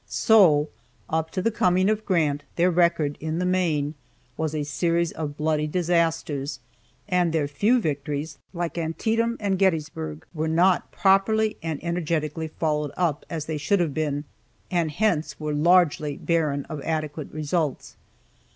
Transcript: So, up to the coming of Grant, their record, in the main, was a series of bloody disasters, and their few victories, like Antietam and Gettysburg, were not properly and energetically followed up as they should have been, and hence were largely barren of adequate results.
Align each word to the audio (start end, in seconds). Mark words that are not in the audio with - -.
So, 0.07 0.69
up 1.11 1.29
to 1.29 1.43
the 1.43 1.51
coming 1.51 1.87
of 1.87 2.05
Grant, 2.07 2.41
their 2.55 2.71
record, 2.71 3.19
in 3.19 3.37
the 3.37 3.45
main, 3.45 3.93
was 4.35 4.55
a 4.55 4.63
series 4.63 5.11
of 5.11 5.37
bloody 5.37 5.67
disasters, 5.67 6.59
and 7.07 7.31
their 7.31 7.47
few 7.47 7.79
victories, 7.79 8.39
like 8.51 8.79
Antietam 8.79 9.37
and 9.39 9.59
Gettysburg, 9.59 10.25
were 10.33 10.47
not 10.47 10.91
properly 10.91 11.55
and 11.61 11.79
energetically 11.83 12.47
followed 12.47 12.89
up 12.97 13.27
as 13.29 13.45
they 13.45 13.57
should 13.57 13.79
have 13.79 13.93
been, 13.93 14.23
and 14.71 14.89
hence 14.89 15.39
were 15.39 15.53
largely 15.53 16.17
barren 16.17 16.65
of 16.65 16.81
adequate 16.81 17.31
results. 17.31 17.95